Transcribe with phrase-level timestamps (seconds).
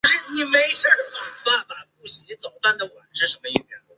[0.03, 0.57] 顺天府乡试第一百
[3.13, 3.69] 十一名。